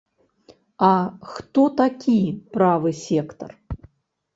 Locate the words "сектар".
3.05-3.51